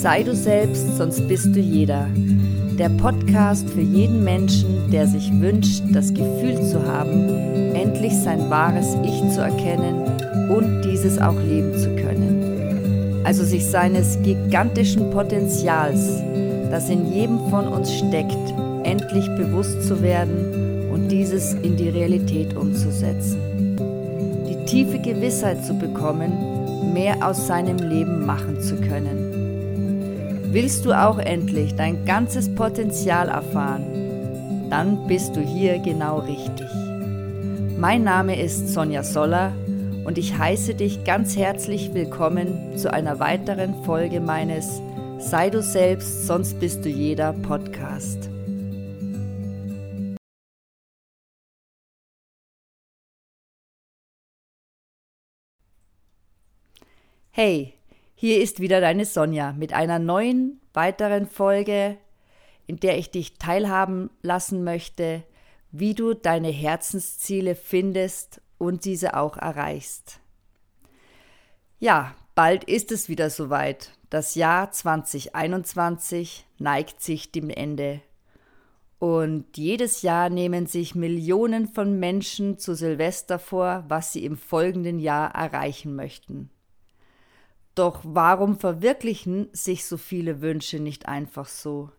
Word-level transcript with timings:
Sei 0.00 0.22
du 0.22 0.32
selbst, 0.32 0.96
sonst 0.96 1.26
bist 1.26 1.56
du 1.56 1.58
jeder. 1.58 2.06
Der 2.78 2.88
Podcast 2.88 3.68
für 3.68 3.80
jeden 3.80 4.22
Menschen, 4.22 4.88
der 4.92 5.08
sich 5.08 5.28
wünscht, 5.40 5.82
das 5.90 6.14
Gefühl 6.14 6.54
zu 6.62 6.86
haben, 6.86 7.28
endlich 7.74 8.14
sein 8.14 8.48
wahres 8.48 8.96
Ich 9.02 9.34
zu 9.34 9.40
erkennen 9.40 10.04
und 10.50 10.82
dieses 10.82 11.18
auch 11.18 11.34
leben 11.40 11.76
zu 11.76 11.96
können. 11.96 13.24
Also 13.24 13.42
sich 13.42 13.66
seines 13.66 14.22
gigantischen 14.22 15.10
Potenzials, 15.10 16.22
das 16.70 16.88
in 16.88 17.12
jedem 17.12 17.40
von 17.50 17.66
uns 17.66 17.92
steckt, 17.92 18.54
endlich 18.84 19.26
bewusst 19.34 19.82
zu 19.82 20.00
werden 20.00 20.92
und 20.92 21.08
dieses 21.08 21.54
in 21.54 21.76
die 21.76 21.88
Realität 21.88 22.56
umzusetzen. 22.56 23.76
Die 24.48 24.64
tiefe 24.64 25.00
Gewissheit 25.00 25.64
zu 25.64 25.74
bekommen, 25.74 26.92
mehr 26.94 27.16
aus 27.20 27.48
seinem 27.48 27.78
Leben 27.78 28.24
machen 28.24 28.60
zu 28.60 28.76
können 28.76 29.27
Willst 30.50 30.86
du 30.86 30.92
auch 30.92 31.18
endlich 31.18 31.74
dein 31.74 32.06
ganzes 32.06 32.54
Potenzial 32.54 33.28
erfahren? 33.28 34.70
Dann 34.70 35.06
bist 35.06 35.36
du 35.36 35.42
hier 35.42 35.78
genau 35.78 36.20
richtig. 36.20 36.70
Mein 37.76 38.02
Name 38.02 38.40
ist 38.42 38.68
Sonja 38.68 39.02
Soller 39.02 39.52
und 40.06 40.16
ich 40.16 40.38
heiße 40.38 40.74
dich 40.74 41.04
ganz 41.04 41.36
herzlich 41.36 41.92
willkommen 41.92 42.78
zu 42.78 42.90
einer 42.90 43.20
weiteren 43.20 43.84
Folge 43.84 44.20
meines 44.20 44.80
Sei 45.18 45.50
du 45.50 45.62
selbst, 45.62 46.26
sonst 46.26 46.58
bist 46.58 46.82
du 46.82 46.88
jeder 46.88 47.34
Podcast. 47.34 48.30
Hey, 57.32 57.77
hier 58.20 58.42
ist 58.42 58.58
wieder 58.58 58.80
deine 58.80 59.04
Sonja 59.04 59.52
mit 59.52 59.72
einer 59.72 60.00
neuen, 60.00 60.60
weiteren 60.74 61.28
Folge, 61.28 61.98
in 62.66 62.80
der 62.80 62.98
ich 62.98 63.12
dich 63.12 63.38
teilhaben 63.38 64.10
lassen 64.22 64.64
möchte, 64.64 65.22
wie 65.70 65.94
du 65.94 66.14
deine 66.14 66.48
Herzensziele 66.48 67.54
findest 67.54 68.40
und 68.58 68.84
diese 68.84 69.14
auch 69.14 69.36
erreichst. 69.36 70.18
Ja, 71.78 72.16
bald 72.34 72.64
ist 72.64 72.90
es 72.90 73.08
wieder 73.08 73.30
soweit. 73.30 73.92
Das 74.10 74.34
Jahr 74.34 74.72
2021 74.72 76.44
neigt 76.58 77.00
sich 77.00 77.30
dem 77.30 77.50
Ende. 77.50 78.00
Und 78.98 79.56
jedes 79.56 80.02
Jahr 80.02 80.28
nehmen 80.28 80.66
sich 80.66 80.96
Millionen 80.96 81.68
von 81.68 82.00
Menschen 82.00 82.58
zu 82.58 82.74
Silvester 82.74 83.38
vor, 83.38 83.84
was 83.86 84.12
sie 84.12 84.24
im 84.24 84.36
folgenden 84.36 84.98
Jahr 84.98 85.36
erreichen 85.36 85.94
möchten. 85.94 86.50
Doch 87.78 88.00
warum 88.02 88.58
verwirklichen 88.58 89.50
sich 89.52 89.84
so 89.84 89.98
viele 89.98 90.40
Wünsche 90.40 90.80
nicht 90.80 91.06
einfach 91.06 91.46
so? 91.46 91.92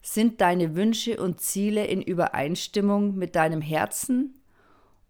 Sind 0.00 0.40
deine 0.40 0.76
Wünsche 0.76 1.20
und 1.20 1.40
Ziele 1.40 1.86
in 1.86 2.02
Übereinstimmung 2.02 3.16
mit 3.16 3.34
deinem 3.34 3.60
Herzen 3.62 4.40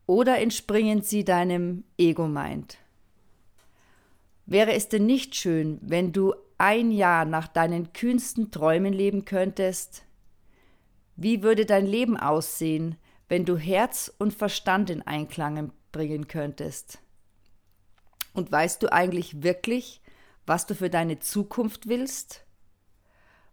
oder 0.07 0.39
entspringen 0.39 1.03
sie 1.03 1.25
deinem 1.25 1.85
Ego-Mind? 1.99 2.79
Wäre 4.47 4.73
es 4.73 4.89
denn 4.89 5.05
nicht 5.05 5.35
schön, 5.35 5.79
wenn 5.83 6.11
du 6.15 6.33
ein 6.57 6.91
Jahr 6.91 7.27
nach 7.27 7.47
deinen 7.47 7.93
kühnsten 7.93 8.51
Träumen 8.51 8.95
leben 8.95 9.27
könntest? 9.27 10.07
Wie 11.17 11.43
würde 11.43 11.67
dein 11.67 11.85
Leben 11.85 12.17
aussehen, 12.17 12.97
wenn 13.29 13.45
du 13.45 13.59
Herz 13.59 14.11
und 14.19 14.33
Verstand 14.33 14.89
in 14.89 15.03
Einklang 15.03 15.71
bringen 15.93 16.29
könntest? 16.29 16.99
Und 18.33 18.51
weißt 18.51 18.83
du 18.83 18.93
eigentlich 18.93 19.43
wirklich, 19.43 20.01
was 20.47 20.67
du 20.67 20.75
für 20.75 20.91
deine 20.91 21.19
Zukunft 21.19 21.89
willst? 21.89 22.45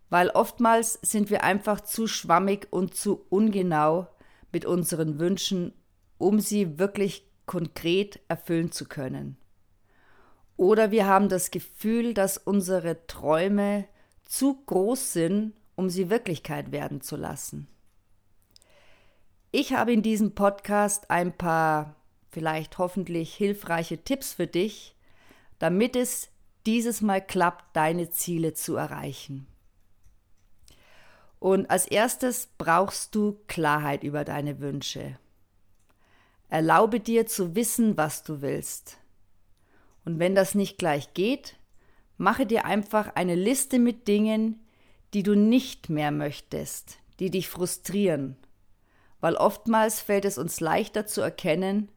Weil 0.10 0.30
oftmals 0.30 0.94
sind 1.02 1.30
wir 1.30 1.44
einfach 1.44 1.82
zu 1.82 2.08
schwammig 2.08 2.68
und 2.72 2.96
zu 2.96 3.26
ungenau 3.30 4.08
mit 4.52 4.66
unseren 4.66 5.20
Wünschen, 5.20 5.74
um 6.18 6.40
sie 6.40 6.80
wirklich 6.80 7.30
konkret 7.46 8.20
erfüllen 8.28 8.72
zu 8.72 8.86
können. 8.86 9.38
Oder 10.58 10.92
wir 10.92 11.06
haben 11.06 11.30
das 11.30 11.52
Gefühl, 11.52 12.14
dass 12.14 12.38
unsere 12.38 13.06
Träume 13.08 13.86
zu 14.26 14.62
groß 14.66 15.14
sind, 15.14 15.54
um 15.76 15.90
sie 15.90 16.10
Wirklichkeit 16.10 16.72
werden 16.72 17.02
zu 17.02 17.16
lassen. 17.16 17.68
Ich 19.52 19.74
habe 19.74 19.94
in 19.94 20.04
diesem 20.04 20.36
Podcast 20.36 21.10
ein 21.10 21.36
paar 21.36 21.96
vielleicht 22.30 22.78
hoffentlich 22.78 23.34
hilfreiche 23.34 24.04
Tipps 24.04 24.34
für 24.34 24.48
dich, 24.48 24.96
damit 25.58 25.96
es 25.96 26.30
dieses 26.66 27.02
Mal 27.02 27.26
klappt, 27.26 27.76
deine 27.76 28.10
Ziele 28.10 28.54
zu 28.54 28.76
erreichen. 28.76 29.48
Und 31.40 31.70
als 31.70 31.88
erstes 31.88 32.50
brauchst 32.58 33.16
du 33.16 33.40
Klarheit 33.48 34.04
über 34.04 34.26
deine 34.26 34.60
Wünsche. 34.60 35.18
Erlaube 36.50 37.00
dir 37.00 37.28
zu 37.28 37.56
wissen, 37.56 37.98
was 37.98 38.24
du 38.24 38.42
willst. 38.42 38.98
Und 40.04 40.20
wenn 40.20 40.36
das 40.36 40.56
nicht 40.56 40.78
gleich 40.78 41.14
geht, 41.14 41.56
mache 42.18 42.46
dir 42.46 42.66
einfach 42.66 43.16
eine 43.16 43.36
Liste 43.36 43.80
mit 43.80 44.08
Dingen, 44.08 44.60
die 45.14 45.24
du 45.24 45.36
nicht 45.36 45.90
mehr 45.90 46.12
möchtest, 46.12 47.00
die 47.20 47.32
dich 47.32 47.48
frustrieren, 47.50 48.36
weil 49.22 49.36
oftmals 49.36 50.02
fällt 50.02 50.26
es 50.26 50.38
uns 50.38 50.60
leichter 50.60 51.06
zu 51.06 51.22
erkennen, 51.22 51.90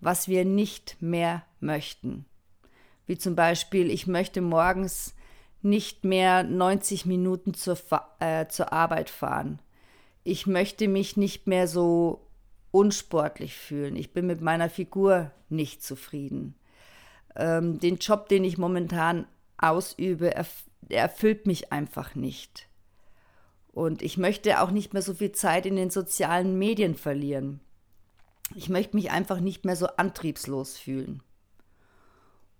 was 0.00 0.28
wir 0.28 0.44
nicht 0.44 0.96
mehr 1.00 1.42
möchten. 1.60 2.24
Wie 3.06 3.18
zum 3.18 3.34
Beispiel, 3.34 3.90
ich 3.90 4.06
möchte 4.06 4.40
morgens 4.40 5.14
nicht 5.62 6.04
mehr 6.04 6.42
90 6.42 7.06
Minuten 7.06 7.54
zur, 7.54 7.78
äh, 8.18 8.46
zur 8.46 8.72
Arbeit 8.72 9.10
fahren. 9.10 9.60
Ich 10.24 10.46
möchte 10.46 10.88
mich 10.88 11.16
nicht 11.16 11.46
mehr 11.46 11.66
so 11.68 12.26
unsportlich 12.70 13.56
fühlen. 13.56 13.96
Ich 13.96 14.12
bin 14.12 14.26
mit 14.26 14.40
meiner 14.40 14.70
Figur 14.70 15.30
nicht 15.48 15.82
zufrieden. 15.82 16.54
Ähm, 17.36 17.78
den 17.78 17.96
Job, 17.96 18.28
den 18.28 18.44
ich 18.44 18.58
momentan 18.58 19.26
ausübe, 19.58 20.34
erf 20.34 20.64
erfüllt 20.88 21.46
mich 21.46 21.72
einfach 21.72 22.16
nicht. 22.16 22.68
Und 23.72 24.02
ich 24.02 24.18
möchte 24.18 24.60
auch 24.60 24.72
nicht 24.72 24.92
mehr 24.92 25.02
so 25.02 25.14
viel 25.14 25.30
Zeit 25.30 25.66
in 25.66 25.76
den 25.76 25.90
sozialen 25.90 26.58
Medien 26.58 26.96
verlieren. 26.96 27.60
Ich 28.54 28.68
möchte 28.68 28.96
mich 28.96 29.10
einfach 29.10 29.40
nicht 29.40 29.64
mehr 29.64 29.76
so 29.76 29.86
antriebslos 29.86 30.76
fühlen. 30.76 31.22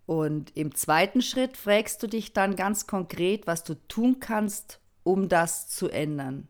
Und 0.06 0.56
im 0.56 0.74
zweiten 0.74 1.22
Schritt 1.22 1.56
fragst 1.56 2.02
du 2.02 2.06
dich 2.06 2.32
dann 2.32 2.56
ganz 2.56 2.86
konkret, 2.86 3.46
was 3.46 3.64
du 3.64 3.74
tun 3.86 4.18
kannst, 4.18 4.80
um 5.02 5.28
das 5.28 5.68
zu 5.68 5.88
ändern. 5.88 6.48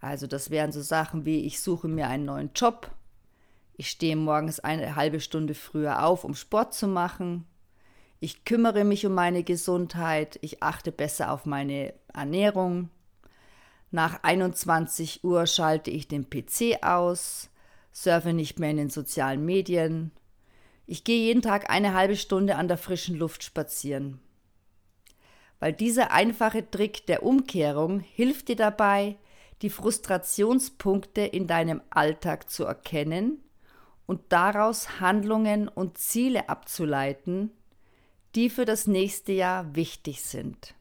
Also 0.00 0.26
das 0.26 0.50
wären 0.50 0.72
so 0.72 0.80
Sachen 0.80 1.24
wie, 1.24 1.44
ich 1.44 1.60
suche 1.60 1.88
mir 1.88 2.08
einen 2.08 2.24
neuen 2.24 2.50
Job, 2.54 2.90
ich 3.76 3.90
stehe 3.90 4.16
morgens 4.16 4.60
eine 4.60 4.96
halbe 4.96 5.20
Stunde 5.20 5.54
früher 5.54 6.04
auf, 6.04 6.24
um 6.24 6.34
Sport 6.34 6.74
zu 6.74 6.88
machen, 6.88 7.46
ich 8.18 8.44
kümmere 8.44 8.84
mich 8.84 9.06
um 9.06 9.14
meine 9.14 9.44
Gesundheit, 9.44 10.38
ich 10.42 10.62
achte 10.62 10.92
besser 10.92 11.30
auf 11.32 11.46
meine 11.46 11.94
Ernährung, 12.12 12.90
nach 13.90 14.22
21 14.22 15.24
Uhr 15.24 15.46
schalte 15.46 15.90
ich 15.90 16.08
den 16.08 16.30
PC 16.30 16.82
aus, 16.82 17.49
surfe 18.02 18.32
nicht 18.32 18.58
mehr 18.58 18.70
in 18.70 18.78
den 18.78 18.90
sozialen 18.90 19.44
Medien. 19.44 20.10
Ich 20.86 21.04
gehe 21.04 21.24
jeden 21.24 21.42
Tag 21.42 21.70
eine 21.70 21.94
halbe 21.94 22.16
Stunde 22.16 22.56
an 22.56 22.68
der 22.68 22.78
frischen 22.78 23.16
Luft 23.16 23.44
spazieren. 23.44 24.20
Weil 25.58 25.72
dieser 25.72 26.10
einfache 26.10 26.68
Trick 26.70 27.06
der 27.06 27.22
Umkehrung 27.22 28.00
hilft 28.00 28.48
dir 28.48 28.56
dabei, 28.56 29.16
die 29.62 29.70
Frustrationspunkte 29.70 31.20
in 31.20 31.46
deinem 31.46 31.82
Alltag 31.90 32.50
zu 32.50 32.64
erkennen 32.64 33.42
und 34.06 34.20
daraus 34.30 35.00
Handlungen 35.00 35.68
und 35.68 35.98
Ziele 35.98 36.48
abzuleiten, 36.48 37.50
die 38.34 38.48
für 38.48 38.64
das 38.64 38.86
nächste 38.86 39.32
Jahr 39.32 39.74
wichtig 39.74 40.22
sind. 40.22 40.74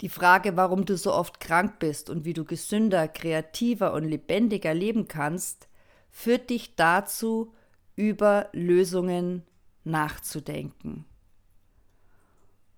Die 0.00 0.08
Frage, 0.08 0.56
warum 0.56 0.84
du 0.84 0.96
so 0.96 1.12
oft 1.12 1.40
krank 1.40 1.80
bist 1.80 2.08
und 2.08 2.24
wie 2.24 2.32
du 2.32 2.44
gesünder, 2.44 3.08
kreativer 3.08 3.92
und 3.92 4.04
lebendiger 4.04 4.72
leben 4.72 5.08
kannst, 5.08 5.68
führt 6.10 6.50
dich 6.50 6.76
dazu, 6.76 7.52
über 7.96 8.48
Lösungen 8.52 9.42
nachzudenken. 9.82 11.04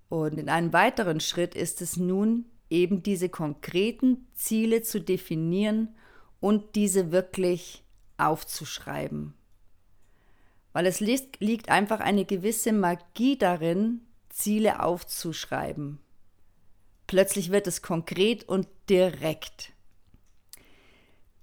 Und 0.09 0.39
in 0.39 0.49
einem 0.49 0.73
weiteren 0.73 1.21
Schritt 1.21 1.55
ist 1.55 1.83
es 1.83 1.99
nun 1.99 2.47
eben 2.71 3.03
diese 3.03 3.29
konkreten 3.29 4.27
Ziele 4.33 4.81
zu 4.83 5.01
definieren 5.01 5.95
und 6.41 6.75
diese 6.75 7.13
wirklich 7.13 7.85
aufzuschreiben. 8.17 9.35
Weil 10.73 10.87
es 10.87 11.01
liegt 11.01 11.69
einfach 11.69 12.01
eine 12.01 12.25
gewisse 12.25 12.73
Magie 12.73 13.37
darin, 13.37 14.01
Ziele 14.31 14.83
aufzuschreiben. 14.83 15.99
Plötzlich 17.11 17.51
wird 17.51 17.67
es 17.67 17.83
konkret 17.83 18.49
und 18.49 18.69
direkt. 18.89 19.73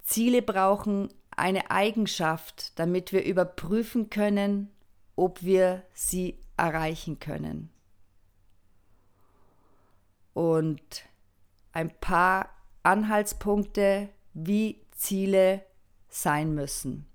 Ziele 0.02 0.42
brauchen 0.42 1.14
eine 1.36 1.70
Eigenschaft, 1.72 2.80
damit 2.80 3.12
wir 3.12 3.26
überprüfen 3.26 4.10
können, 4.10 4.72
ob 5.18 5.44
wir 5.44 5.84
sie 5.94 6.40
erreichen 6.56 7.20
können. 7.20 7.70
und 10.38 11.04
ein 11.72 11.90
paar 12.00 12.50
Anhaltspunkte, 12.84 14.10
wie 14.36 14.80
Ziele 14.92 15.66
sein 16.10 16.54
müssen. 16.54 17.08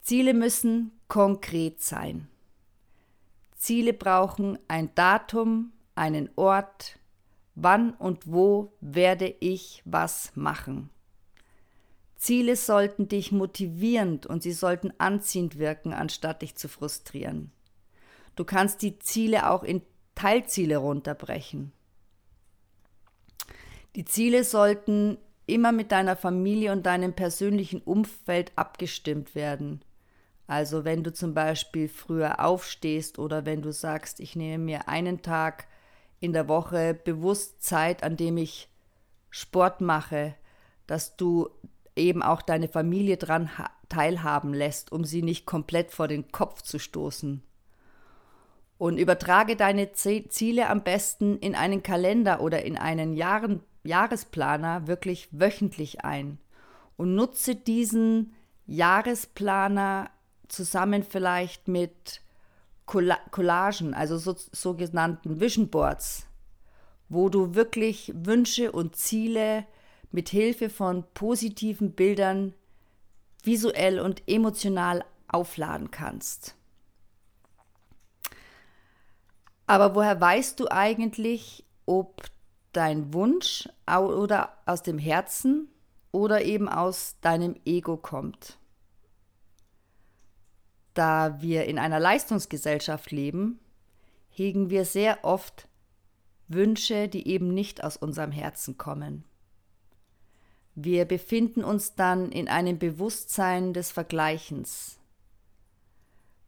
Ziele 0.00 0.34
müssen 0.34 0.92
konkret 1.08 1.82
sein. 1.82 2.28
Ziele 3.56 3.92
brauchen 3.92 4.56
ein 4.68 4.94
Datum, 4.94 5.72
einen 5.98 6.30
Ort, 6.36 6.98
wann 7.54 7.92
und 7.94 8.30
wo 8.30 8.72
werde 8.80 9.34
ich 9.40 9.82
was 9.84 10.32
machen. 10.34 10.90
Ziele 12.16 12.56
sollten 12.56 13.08
dich 13.08 13.30
motivierend 13.30 14.26
und 14.26 14.42
sie 14.42 14.52
sollten 14.52 14.92
anziehend 14.98 15.58
wirken, 15.58 15.92
anstatt 15.92 16.42
dich 16.42 16.56
zu 16.56 16.68
frustrieren. 16.68 17.52
Du 18.34 18.44
kannst 18.44 18.82
die 18.82 18.98
Ziele 18.98 19.50
auch 19.50 19.62
in 19.62 19.82
Teilziele 20.14 20.78
runterbrechen. 20.78 21.72
Die 23.94 24.04
Ziele 24.04 24.44
sollten 24.44 25.18
immer 25.46 25.72
mit 25.72 25.92
deiner 25.92 26.16
Familie 26.16 26.72
und 26.72 26.86
deinem 26.86 27.14
persönlichen 27.14 27.80
Umfeld 27.80 28.52
abgestimmt 28.56 29.34
werden. 29.34 29.82
Also 30.46 30.84
wenn 30.84 31.04
du 31.04 31.12
zum 31.12 31.34
Beispiel 31.34 31.88
früher 31.88 32.44
aufstehst 32.44 33.18
oder 33.18 33.44
wenn 33.44 33.62
du 33.62 33.72
sagst, 33.72 34.18
ich 34.20 34.34
nehme 34.34 34.64
mir 34.64 34.88
einen 34.88 35.22
Tag 35.22 35.68
in 36.20 36.32
der 36.32 36.48
Woche 36.48 36.94
bewusst 36.94 37.62
Zeit, 37.62 38.02
an 38.02 38.16
dem 38.16 38.36
ich 38.36 38.68
Sport 39.30 39.80
mache, 39.80 40.34
dass 40.86 41.16
du 41.16 41.48
eben 41.96 42.22
auch 42.22 42.42
deine 42.42 42.68
Familie 42.68 43.16
dran 43.16 43.50
teilhaben 43.88 44.54
lässt, 44.54 44.92
um 44.92 45.04
sie 45.04 45.22
nicht 45.22 45.46
komplett 45.46 45.90
vor 45.90 46.08
den 46.08 46.30
Kopf 46.32 46.62
zu 46.62 46.78
stoßen. 46.78 47.42
Und 48.78 48.98
übertrage 48.98 49.56
deine 49.56 49.92
Ziele 49.92 50.68
am 50.68 50.84
besten 50.84 51.38
in 51.38 51.54
einen 51.56 51.82
Kalender 51.82 52.40
oder 52.40 52.64
in 52.64 52.76
einen 52.76 53.14
Jahren 53.14 53.62
Jahresplaner 53.82 54.86
wirklich 54.86 55.28
wöchentlich 55.32 56.04
ein 56.04 56.38
und 56.96 57.14
nutze 57.14 57.54
diesen 57.54 58.34
Jahresplaner 58.66 60.10
zusammen 60.48 61.02
vielleicht 61.02 61.68
mit 61.68 62.20
Collagen, 62.88 63.94
also 63.94 64.18
so, 64.18 64.34
sogenannten 64.52 65.40
Vision 65.40 65.68
Boards, 65.68 66.26
wo 67.08 67.28
du 67.28 67.54
wirklich 67.54 68.12
Wünsche 68.14 68.72
und 68.72 68.96
Ziele 68.96 69.66
mit 70.10 70.30
Hilfe 70.30 70.70
von 70.70 71.04
positiven 71.14 71.92
Bildern 71.92 72.54
visuell 73.42 74.00
und 74.00 74.22
emotional 74.26 75.04
aufladen 75.28 75.90
kannst. 75.90 76.54
Aber 79.66 79.94
woher 79.94 80.18
weißt 80.18 80.58
du 80.58 80.68
eigentlich, 80.68 81.64
ob 81.84 82.22
dein 82.72 83.12
Wunsch 83.12 83.68
oder 83.86 84.56
aus 84.64 84.82
dem 84.82 84.98
Herzen 84.98 85.68
oder 86.10 86.42
eben 86.42 86.68
aus 86.68 87.16
deinem 87.20 87.54
Ego 87.66 87.98
kommt? 87.98 88.58
Da 90.98 91.40
wir 91.40 91.66
in 91.66 91.78
einer 91.78 92.00
Leistungsgesellschaft 92.00 93.12
leben, 93.12 93.60
hegen 94.30 94.68
wir 94.68 94.84
sehr 94.84 95.22
oft 95.22 95.68
Wünsche, 96.48 97.06
die 97.06 97.28
eben 97.28 97.54
nicht 97.54 97.84
aus 97.84 97.96
unserem 97.96 98.32
Herzen 98.32 98.78
kommen. 98.78 99.22
Wir 100.74 101.04
befinden 101.04 101.62
uns 101.62 101.94
dann 101.94 102.32
in 102.32 102.48
einem 102.48 102.80
Bewusstsein 102.80 103.72
des 103.74 103.92
Vergleichens. 103.92 104.98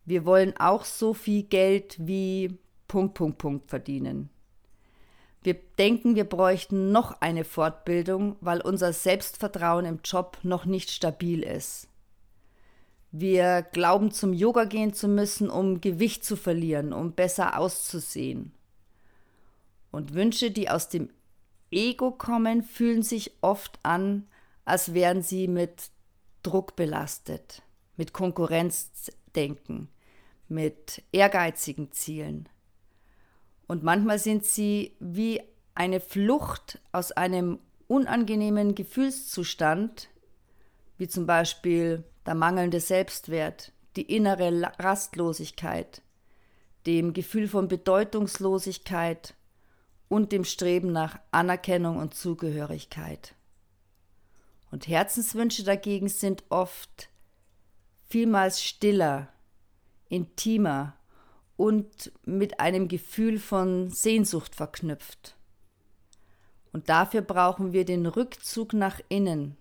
Wir 0.05 0.25
wollen 0.25 0.56
auch 0.56 0.85
so 0.85 1.14
viel 1.14 1.44
Geld 1.44 1.97
wie 2.00 2.58
Punkt, 2.88 3.14
Punkt, 3.14 3.38
Punkt 3.38 3.70
verdienen. 3.70 4.31
Wir 5.44 5.55
denken, 5.79 6.17
wir 6.17 6.25
bräuchten 6.25 6.91
noch 6.91 7.20
eine 7.20 7.44
Fortbildung, 7.44 8.35
weil 8.41 8.61
unser 8.62 8.93
Selbstvertrauen 8.93 9.85
im 9.85 10.00
Job 10.02 10.38
noch 10.43 10.64
nicht 10.64 10.91
stabil 10.91 11.44
ist. 11.44 11.89
Wir 13.12 13.62
glauben, 13.62 14.12
zum 14.12 14.32
Yoga 14.32 14.64
gehen 14.64 14.94
zu 14.94 15.08
müssen, 15.08 15.50
um 15.50 15.80
Gewicht 15.80 16.24
zu 16.24 16.36
verlieren, 16.36 16.92
um 16.92 17.12
besser 17.12 17.58
auszusehen. 17.58 18.52
Und 19.90 20.14
Wünsche, 20.14 20.50
die 20.52 20.68
aus 20.70 20.88
dem 20.88 21.10
Ego 21.70 22.12
kommen, 22.12 22.62
fühlen 22.62 23.02
sich 23.02 23.32
oft 23.40 23.80
an, 23.82 24.28
als 24.64 24.94
wären 24.94 25.22
sie 25.22 25.48
mit 25.48 25.90
Druck 26.42 26.76
belastet, 26.76 27.62
mit 27.96 28.12
Konkurrenzdenken, 28.12 29.88
mit 30.48 31.02
ehrgeizigen 31.12 31.90
Zielen. 31.92 32.48
Und 33.66 33.82
manchmal 33.82 34.18
sind 34.18 34.44
sie 34.44 34.96
wie 35.00 35.40
eine 35.74 36.00
Flucht 36.00 36.80
aus 36.92 37.12
einem 37.12 37.58
unangenehmen 37.88 38.74
Gefühlszustand, 38.74 40.08
wie 40.98 41.08
zum 41.08 41.26
Beispiel 41.26 42.04
der 42.30 42.36
mangelnde 42.36 42.78
Selbstwert, 42.78 43.72
die 43.96 44.02
innere 44.02 44.72
Rastlosigkeit, 44.78 46.00
dem 46.86 47.12
Gefühl 47.12 47.48
von 47.48 47.66
Bedeutungslosigkeit 47.66 49.34
und 50.06 50.30
dem 50.30 50.44
Streben 50.44 50.92
nach 50.92 51.18
Anerkennung 51.32 51.96
und 51.96 52.14
Zugehörigkeit. 52.14 53.34
Und 54.70 54.86
Herzenswünsche 54.86 55.64
dagegen 55.64 56.08
sind 56.08 56.44
oft 56.50 57.08
vielmals 58.08 58.62
stiller, 58.62 59.26
intimer 60.08 60.94
und 61.56 62.12
mit 62.24 62.60
einem 62.60 62.86
Gefühl 62.86 63.40
von 63.40 63.90
Sehnsucht 63.90 64.54
verknüpft. 64.54 65.34
Und 66.72 66.90
dafür 66.90 67.22
brauchen 67.22 67.72
wir 67.72 67.84
den 67.84 68.06
Rückzug 68.06 68.72
nach 68.72 69.00
innen. 69.08 69.56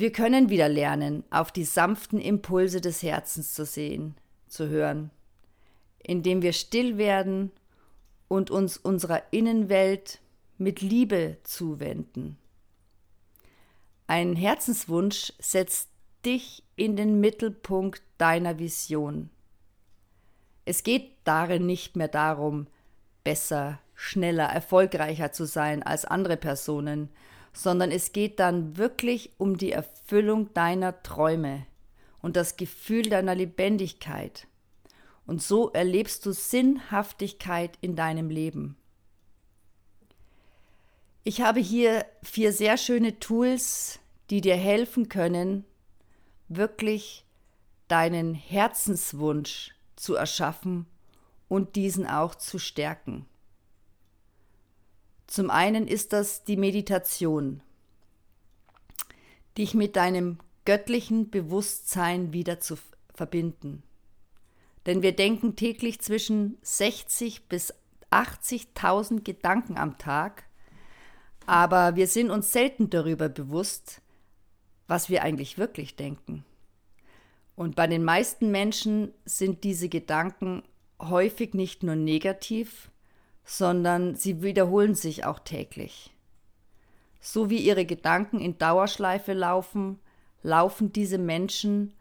Wir 0.00 0.12
können 0.12 0.48
wieder 0.48 0.70
lernen, 0.70 1.24
auf 1.28 1.52
die 1.52 1.64
sanften 1.64 2.22
Impulse 2.22 2.80
des 2.80 3.02
Herzens 3.02 3.52
zu 3.52 3.66
sehen, 3.66 4.14
zu 4.48 4.70
hören, 4.70 5.10
indem 5.98 6.40
wir 6.40 6.54
still 6.54 6.96
werden 6.96 7.52
und 8.26 8.50
uns 8.50 8.78
unserer 8.78 9.22
Innenwelt 9.30 10.22
mit 10.56 10.80
Liebe 10.80 11.36
zuwenden. 11.42 12.38
Ein 14.06 14.36
Herzenswunsch 14.36 15.34
setzt 15.38 15.90
dich 16.24 16.62
in 16.76 16.96
den 16.96 17.20
Mittelpunkt 17.20 18.00
deiner 18.16 18.58
Vision. 18.58 19.28
Es 20.64 20.82
geht 20.82 21.10
darin 21.24 21.66
nicht 21.66 21.96
mehr 21.96 22.08
darum, 22.08 22.68
besser, 23.22 23.80
schneller, 23.94 24.46
erfolgreicher 24.46 25.32
zu 25.32 25.44
sein 25.44 25.82
als 25.82 26.06
andere 26.06 26.38
Personen, 26.38 27.10
sondern 27.52 27.90
es 27.90 28.12
geht 28.12 28.38
dann 28.38 28.76
wirklich 28.76 29.32
um 29.38 29.56
die 29.56 29.72
Erfüllung 29.72 30.52
deiner 30.54 31.02
Träume 31.02 31.66
und 32.22 32.36
das 32.36 32.56
Gefühl 32.56 33.02
deiner 33.02 33.34
Lebendigkeit. 33.34 34.46
Und 35.26 35.42
so 35.42 35.70
erlebst 35.70 36.26
du 36.26 36.32
Sinnhaftigkeit 36.32 37.78
in 37.80 37.96
deinem 37.96 38.30
Leben. 38.30 38.76
Ich 41.22 41.42
habe 41.42 41.60
hier 41.60 42.06
vier 42.22 42.52
sehr 42.52 42.76
schöne 42.76 43.20
Tools, 43.20 44.00
die 44.30 44.40
dir 44.40 44.56
helfen 44.56 45.08
können, 45.08 45.64
wirklich 46.48 47.26
deinen 47.88 48.34
Herzenswunsch 48.34 49.74
zu 49.96 50.14
erschaffen 50.14 50.86
und 51.48 51.76
diesen 51.76 52.06
auch 52.06 52.34
zu 52.34 52.58
stärken. 52.58 53.26
Zum 55.30 55.48
einen 55.48 55.86
ist 55.86 56.12
das 56.12 56.42
die 56.42 56.56
Meditation, 56.56 57.62
dich 59.56 59.74
mit 59.74 59.94
deinem 59.94 60.38
göttlichen 60.64 61.30
Bewusstsein 61.30 62.32
wieder 62.32 62.58
zu 62.58 62.76
verbinden. 63.14 63.84
Denn 64.86 65.02
wir 65.02 65.12
denken 65.14 65.54
täglich 65.54 66.00
zwischen 66.00 66.58
60 66.62 67.44
bis 67.44 67.72
80.000 68.10 69.22
Gedanken 69.22 69.78
am 69.78 69.98
Tag, 69.98 70.48
aber 71.46 71.94
wir 71.94 72.08
sind 72.08 72.32
uns 72.32 72.50
selten 72.50 72.90
darüber 72.90 73.28
bewusst, 73.28 74.02
was 74.88 75.10
wir 75.10 75.22
eigentlich 75.22 75.58
wirklich 75.58 75.94
denken. 75.94 76.44
Und 77.54 77.76
bei 77.76 77.86
den 77.86 78.02
meisten 78.02 78.50
Menschen 78.50 79.14
sind 79.24 79.62
diese 79.62 79.88
Gedanken 79.88 80.64
häufig 80.98 81.54
nicht 81.54 81.84
nur 81.84 81.94
negativ, 81.94 82.90
sondern 83.44 84.14
sie 84.14 84.42
wiederholen 84.42 84.94
sich 84.94 85.24
auch 85.24 85.38
täglich. 85.38 86.14
So 87.20 87.50
wie 87.50 87.58
ihre 87.58 87.84
Gedanken 87.84 88.40
in 88.40 88.58
Dauerschleife 88.58 89.32
laufen, 89.32 89.98
laufen 90.42 90.92
diese 90.92 91.18
Menschen 91.18 91.92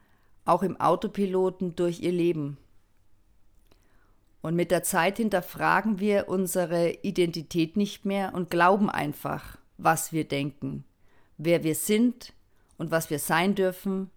auch 0.45 0.63
im 0.63 0.79
Autopiloten 0.79 1.75
durch 1.75 2.01
ihr 2.01 2.11
Leben. 2.11 2.57
Und 4.41 4.55
mit 4.55 4.71
der 4.71 4.83
Zeit 4.83 5.17
hinterfragen 5.17 5.99
wir 5.99 6.29
unsere 6.29 6.91
Identität 7.01 7.75
nicht 7.75 8.05
mehr 8.05 8.33
und 8.33 8.49
glauben 8.49 8.89
einfach, 8.89 9.57
was 9.77 10.13
wir 10.13 10.25
denken, 10.25 10.85
wer 11.37 11.63
wir 11.63 11.75
sind 11.75 12.33
und 12.77 12.89
was 12.91 13.09
wir 13.09 13.19
sein 13.19 13.55
dürfen, 13.55 14.09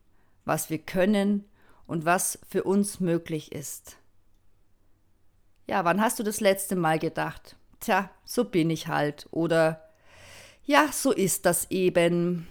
was 0.45 0.71
wir 0.71 0.79
können 0.79 1.45
und 1.87 2.05
was 2.05 2.39
für 2.49 2.63
uns 2.63 3.01
möglich 3.01 3.53
ist. 3.53 3.97
Ja, 5.73 5.87
wann 5.87 6.03
hast 6.03 6.19
du 6.19 6.23
das 6.23 6.41
letzte 6.41 6.77
Mal 6.77 6.99
gedacht? 6.99 7.57
Tja, 7.81 8.11
so 8.27 8.45
bin 8.45 8.69
ich 8.69 8.89
halt. 8.89 9.27
Oder 9.31 9.89
ja, 10.67 10.93
so 10.93 11.13
ist 11.13 11.47
das 11.47 11.71
eben. 11.71 12.47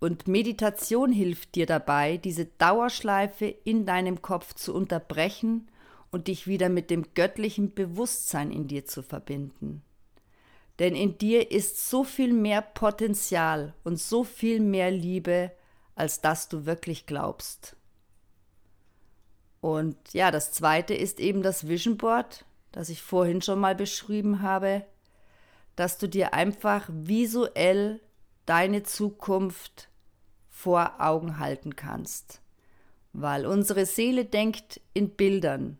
Und 0.00 0.28
Meditation 0.28 1.12
hilft 1.12 1.54
dir 1.54 1.64
dabei, 1.64 2.18
diese 2.18 2.44
Dauerschleife 2.44 3.46
in 3.46 3.86
deinem 3.86 4.20
Kopf 4.20 4.52
zu 4.52 4.74
unterbrechen 4.74 5.70
und 6.10 6.28
dich 6.28 6.46
wieder 6.46 6.68
mit 6.68 6.90
dem 6.90 7.06
göttlichen 7.14 7.72
Bewusstsein 7.72 8.52
in 8.52 8.68
dir 8.68 8.84
zu 8.84 9.02
verbinden. 9.02 9.82
Denn 10.78 10.94
in 10.94 11.16
dir 11.16 11.50
ist 11.50 11.88
so 11.88 12.04
viel 12.04 12.34
mehr 12.34 12.60
Potenzial 12.60 13.72
und 13.82 13.98
so 13.98 14.24
viel 14.24 14.60
mehr 14.60 14.90
Liebe, 14.90 15.52
als 15.94 16.20
dass 16.20 16.50
du 16.50 16.66
wirklich 16.66 17.06
glaubst. 17.06 17.76
Und 19.66 19.96
ja, 20.12 20.30
das 20.30 20.52
zweite 20.52 20.94
ist 20.94 21.18
eben 21.18 21.42
das 21.42 21.66
Vision 21.66 21.96
Board, 21.96 22.44
das 22.70 22.88
ich 22.88 23.02
vorhin 23.02 23.42
schon 23.42 23.58
mal 23.58 23.74
beschrieben 23.74 24.40
habe, 24.40 24.86
dass 25.74 25.98
du 25.98 26.08
dir 26.08 26.34
einfach 26.34 26.88
visuell 26.88 28.00
deine 28.44 28.84
Zukunft 28.84 29.88
vor 30.48 31.00
Augen 31.00 31.40
halten 31.40 31.74
kannst. 31.74 32.40
Weil 33.12 33.44
unsere 33.44 33.86
Seele 33.86 34.24
denkt 34.24 34.80
in 34.94 35.10
Bildern. 35.10 35.78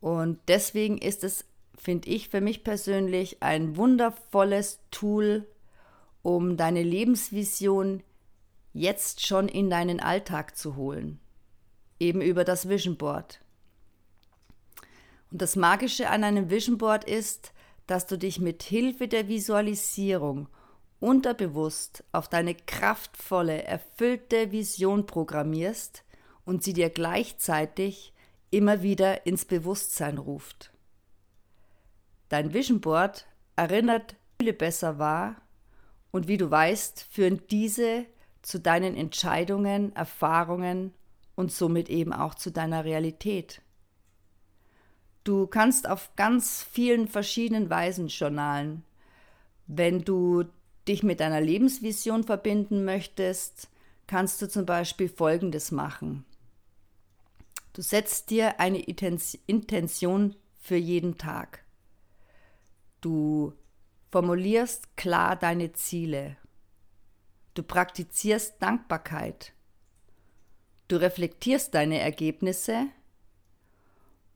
Und 0.00 0.40
deswegen 0.48 0.98
ist 0.98 1.22
es 1.22 1.44
finde 1.78 2.08
ich 2.08 2.28
für 2.28 2.40
mich 2.40 2.64
persönlich 2.64 3.40
ein 3.40 3.76
wundervolles 3.76 4.80
Tool, 4.90 5.46
um 6.22 6.56
deine 6.56 6.82
Lebensvision 6.82 8.02
jetzt 8.72 9.24
schon 9.24 9.46
in 9.46 9.70
deinen 9.70 10.00
Alltag 10.00 10.56
zu 10.56 10.74
holen. 10.74 11.20
Eben 11.98 12.20
über 12.20 12.44
das 12.44 12.68
Vision 12.68 12.96
Board. 12.96 13.40
Und 15.30 15.42
das 15.42 15.56
Magische 15.56 16.10
an 16.10 16.24
einem 16.24 16.50
Vision 16.50 16.78
Board 16.78 17.04
ist, 17.04 17.52
dass 17.86 18.06
du 18.06 18.16
dich 18.16 18.40
mit 18.40 18.62
Hilfe 18.62 19.08
der 19.08 19.28
Visualisierung 19.28 20.48
unterbewusst 21.00 22.04
auf 22.12 22.28
deine 22.28 22.54
kraftvolle, 22.54 23.62
erfüllte 23.64 24.52
Vision 24.52 25.06
programmierst 25.06 26.04
und 26.44 26.62
sie 26.62 26.72
dir 26.72 26.88
gleichzeitig 26.88 28.12
immer 28.50 28.82
wieder 28.82 29.26
ins 29.26 29.44
Bewusstsein 29.44 30.18
ruft. 30.18 30.72
Dein 32.28 32.54
Vision 32.54 32.80
Board 32.80 33.26
erinnert 33.56 34.16
viele 34.40 34.52
besser 34.52 34.98
wahr 34.98 35.36
und 36.10 36.28
wie 36.28 36.36
du 36.36 36.50
weißt, 36.50 37.06
führen 37.10 37.42
diese 37.50 38.06
zu 38.42 38.60
deinen 38.60 38.96
Entscheidungen, 38.96 39.94
Erfahrungen 39.96 40.94
und 41.34 41.52
somit 41.52 41.88
eben 41.88 42.12
auch 42.12 42.34
zu 42.34 42.50
deiner 42.50 42.84
Realität. 42.84 43.62
Du 45.24 45.46
kannst 45.46 45.88
auf 45.88 46.14
ganz 46.16 46.62
vielen 46.62 47.08
verschiedenen 47.08 47.70
Weisen 47.70 48.08
journalen. 48.08 48.84
Wenn 49.66 50.02
du 50.02 50.44
dich 50.86 51.02
mit 51.02 51.20
deiner 51.20 51.40
Lebensvision 51.40 52.24
verbinden 52.24 52.84
möchtest, 52.84 53.70
kannst 54.06 54.42
du 54.42 54.48
zum 54.48 54.66
Beispiel 54.66 55.08
Folgendes 55.08 55.70
machen. 55.72 56.24
Du 57.72 57.82
setzt 57.82 58.30
dir 58.30 58.60
eine 58.60 58.78
Intention 58.78 60.36
für 60.60 60.76
jeden 60.76 61.16
Tag. 61.16 61.64
Du 63.00 63.54
formulierst 64.12 64.96
klar 64.96 65.36
deine 65.36 65.72
Ziele. 65.72 66.36
Du 67.54 67.62
praktizierst 67.62 68.62
Dankbarkeit. 68.62 69.52
Du 70.88 70.96
reflektierst 70.96 71.74
deine 71.74 72.00
Ergebnisse 72.00 72.86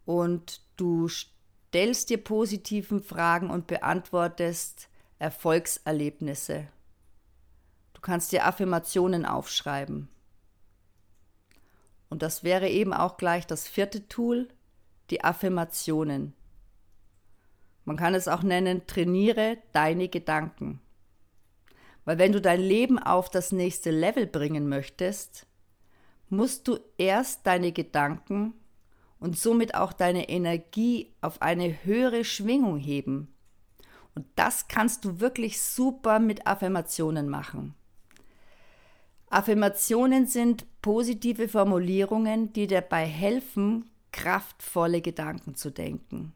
und 0.07 0.63
du 0.77 1.09
stellst 1.09 2.09
dir 2.09 2.19
positiven 2.19 3.03
Fragen 3.03 3.51
und 3.51 3.67
beantwortest 3.67 4.89
Erfolgserlebnisse. 5.19 6.69
Du 7.93 8.01
kannst 8.01 8.33
dir 8.33 8.47
Affirmationen 8.47 9.27
aufschreiben. 9.27 10.09
Und 12.09 12.23
das 12.23 12.45
wäre 12.45 12.69
eben 12.69 12.95
auch 12.95 13.17
gleich 13.19 13.47
das 13.47 13.69
vierte 13.69 14.09
Tool, 14.09 14.49
die 15.11 15.25
Affirmationen. 15.25 16.33
Man 17.85 17.97
kann 17.97 18.15
es 18.15 18.29
auch 18.29 18.43
nennen, 18.43 18.87
trainiere 18.87 19.59
deine 19.73 20.09
Gedanken. 20.09 20.81
Weil 22.05 22.19
wenn 22.19 22.33
du 22.33 22.41
dein 22.41 22.61
Leben 22.61 22.99
auf 22.99 23.29
das 23.29 23.53
nächste 23.53 23.91
Level 23.91 24.27
bringen 24.27 24.69
möchtest, 24.69 25.48
musst 26.31 26.69
du 26.69 26.79
erst 26.97 27.47
deine 27.47 27.73
Gedanken 27.73 28.55
und 29.21 29.39
somit 29.39 29.75
auch 29.75 29.93
deine 29.93 30.29
Energie 30.29 31.13
auf 31.21 31.43
eine 31.43 31.85
höhere 31.85 32.25
Schwingung 32.25 32.79
heben. 32.79 33.35
Und 34.15 34.27
das 34.37 34.69
kannst 34.69 35.05
du 35.05 35.21
wirklich 35.21 35.61
super 35.61 36.19
mit 36.19 36.47
Affirmationen 36.47 37.29
machen. 37.29 37.75
Affirmationen 39.31 40.27
sind 40.27 40.67
positive 40.81 41.49
Formulierungen, 41.49 42.53
die 42.53 42.67
dir 42.67 42.81
dabei 42.81 43.05
helfen, 43.05 43.91
kraftvolle 44.13 45.03
Gedanken 45.03 45.55
zu 45.55 45.71
denken. 45.71 46.33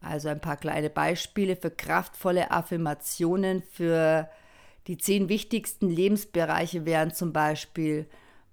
Also 0.00 0.28
ein 0.28 0.40
paar 0.40 0.56
kleine 0.56 0.88
Beispiele 0.88 1.56
für 1.56 1.70
kraftvolle 1.70 2.50
Affirmationen 2.50 3.62
für 3.62 4.30
die 4.86 4.96
zehn 4.96 5.28
wichtigsten 5.28 5.90
Lebensbereiche 5.90 6.86
wären 6.86 7.12
zum 7.12 7.34
Beispiel 7.34 8.08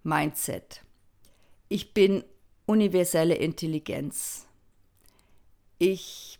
Mindset. 0.07 0.83
Ich 1.67 1.93
bin 1.93 2.23
universelle 2.65 3.35
Intelligenz. 3.35 4.47
Ich 5.79 6.39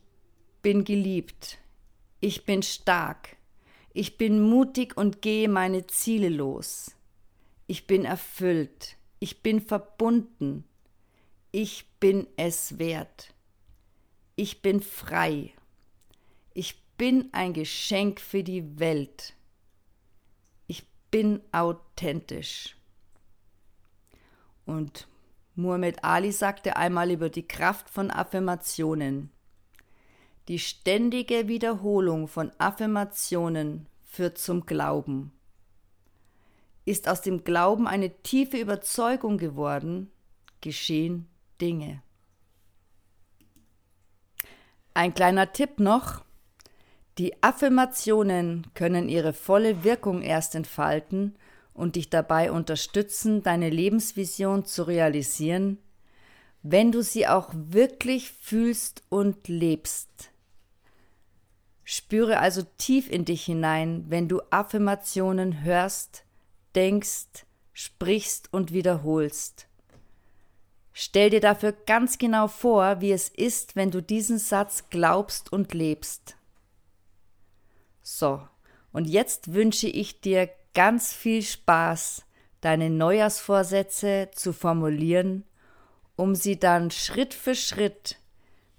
bin 0.62 0.86
geliebt. 0.86 1.60
Ich 2.22 2.46
bin 2.46 2.64
stark. 2.64 3.36
Ich 3.94 4.18
bin 4.18 4.42
mutig 4.42 4.96
und 4.96 5.22
gehe 5.22 5.50
meine 5.50 5.86
Ziele 5.86 6.30
los. 6.30 6.96
Ich 7.68 7.88
bin 7.88 8.06
erfüllt. 8.06 8.96
Ich 9.20 9.44
bin 9.44 9.60
verbunden. 9.60 10.64
Ich 11.52 11.88
bin 12.00 12.26
es 12.38 12.80
wert. 12.80 13.34
Ich 14.38 14.62
bin 14.62 14.80
frei. 14.80 15.52
Ich 16.54 16.82
bin 16.98 17.28
ein 17.34 17.52
Geschenk 17.52 18.22
für 18.22 18.44
die 18.44 18.80
Welt. 18.80 19.36
Ich 20.68 20.88
bin 21.12 21.42
authentisch. 21.52 22.77
Und 24.68 25.08
Muhammad 25.56 26.04
Ali 26.04 26.32
sagte 26.32 26.76
einmal 26.76 27.10
über 27.10 27.30
die 27.30 27.48
Kraft 27.48 27.90
von 27.90 28.12
Affirmationen. 28.12 29.32
Die 30.50 30.60
ständige 30.60 31.48
Wiederholung 31.48 32.28
von 32.28 32.52
Affirmationen 32.58 33.88
führt 34.04 34.38
zum 34.38 34.66
Glauben. 34.66 35.32
Ist 36.86 37.10
aus 37.10 37.22
dem 37.22 37.44
Glauben 37.44 37.88
eine 37.88 38.22
tiefe 38.22 38.58
Überzeugung 38.58 39.38
geworden, 39.38 40.12
geschehen 40.62 41.28
Dinge. 41.60 42.04
Ein 44.94 45.14
kleiner 45.14 45.54
Tipp 45.54 45.80
noch. 45.80 46.24
Die 47.18 47.42
Affirmationen 47.42 48.68
können 48.74 49.10
ihre 49.10 49.34
volle 49.34 49.84
Wirkung 49.84 50.22
erst 50.22 50.56
entfalten 50.56 51.38
und 51.78 51.96
dich 51.96 52.10
dabei 52.10 52.52
unterstützen, 52.52 53.44
deine 53.44 53.70
Lebensvision 53.70 54.66
zu 54.66 54.84
realisieren, 54.84 55.78
wenn 56.64 56.92
du 56.92 57.02
sie 57.02 57.28
auch 57.28 57.52
wirklich 57.54 58.32
fühlst 58.32 59.04
und 59.10 59.48
lebst. 59.48 60.32
Spüre 61.84 62.40
also 62.40 62.64
tief 62.78 63.10
in 63.10 63.24
dich 63.24 63.46
hinein, 63.46 64.06
wenn 64.10 64.28
du 64.28 64.42
Affirmationen 64.50 65.64
hörst, 65.64 66.26
denkst, 66.76 67.46
sprichst 67.74 68.52
und 68.52 68.74
wiederholst. 68.74 69.68
Stell 70.92 71.30
dir 71.30 71.42
dafür 71.42 71.74
ganz 71.74 72.18
genau 72.18 72.48
vor, 72.48 73.02
wie 73.02 73.12
es 73.12 73.30
ist, 73.30 73.76
wenn 73.76 73.92
du 73.92 74.02
diesen 74.02 74.40
Satz 74.40 74.90
glaubst 74.90 75.54
und 75.54 75.76
lebst. 75.76 76.36
So, 78.02 78.42
und 78.92 79.06
jetzt 79.06 79.54
wünsche 79.54 79.88
ich 79.88 80.22
dir 80.22 80.50
ganz 80.78 81.12
viel 81.12 81.42
Spaß, 81.42 82.24
deine 82.62 82.92
Neujahrsvorsätze 82.92 84.30
zu 84.32 84.54
formulieren, 84.54 85.44
um 86.16 86.36
sie 86.36 86.60
dann 86.60 86.92
Schritt 86.92 87.34
für 87.34 87.56
Schritt 87.56 88.18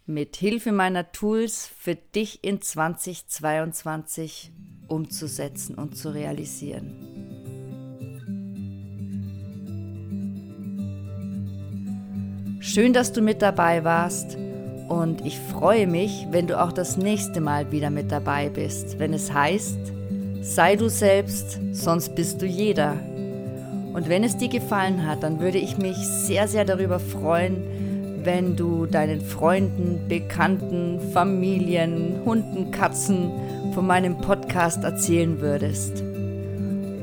mit 0.07 0.37
Hilfe 0.37 0.71
meiner 0.71 1.11
Tools 1.11 1.69
für 1.76 1.97
dich 1.97 2.45
in 2.45 2.62
2022 2.62 4.52
umzusetzen 4.87 5.75
und 5.75 5.97
zu 5.97 6.11
realisieren. 6.14 6.95
Schön, 12.61 12.93
dass 12.93 13.12
du 13.12 13.23
mit 13.23 13.43
dabei 13.43 13.83
warst 13.83 14.37
und 14.88 15.26
ich 15.26 15.37
freue 15.37 15.88
mich, 15.88 16.28
wenn 16.31 16.47
du 16.47 16.62
auch 16.62 16.71
das 16.71 16.97
nächste 16.97 17.40
Mal 17.40 17.73
wieder 17.73 17.90
mit 17.90 18.12
dabei 18.12 18.50
bist, 18.50 19.00
wenn 19.00 19.12
es 19.12 19.33
heißt, 19.33 19.98
sei 20.42 20.76
du 20.76 20.88
selbst, 20.88 21.59
sonst 21.73 22.14
bist 22.14 22.40
du 22.42 22.47
jeder. 22.47 22.97
Und 23.92 24.09
wenn 24.09 24.25
es 24.25 24.37
dir 24.37 24.49
gefallen 24.49 25.07
hat, 25.07 25.23
dann 25.23 25.40
würde 25.40 25.59
ich 25.59 25.78
mich 25.78 25.97
sehr, 25.97 26.47
sehr 26.49 26.64
darüber 26.64 27.00
freuen, 27.00 27.62
wenn 28.25 28.57
du 28.57 28.87
deinen 28.87 29.21
Freunden, 29.21 30.07
Bekannten, 30.09 31.00
Familien, 31.12 32.21
Hunden, 32.25 32.71
Katzen 32.71 33.30
von 33.73 33.87
meinem 33.87 34.18
Podcast 34.18 34.85
erzählen 34.85 35.40
würdest. 35.40 36.02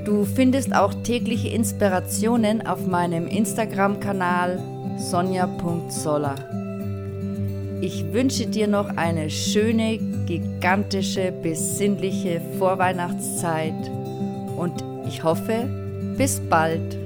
Du 0.06 0.24
findest 0.24 0.76
auch 0.76 0.94
tägliche 1.04 1.50
Inspirationen 1.50 2.66
auf 2.66 2.86
meinem 2.86 3.28
Instagram-Kanal 3.28 4.60
sonja.soller. 4.98 6.55
Ich 7.86 8.12
wünsche 8.14 8.48
dir 8.48 8.66
noch 8.66 8.98
eine 8.98 9.30
schöne, 9.30 10.00
gigantische, 10.26 11.32
besinnliche 11.32 12.42
Vorweihnachtszeit 12.58 13.76
und 14.58 14.84
ich 15.08 15.24
hoffe, 15.24 15.70
bis 16.18 16.40
bald. 16.50 17.05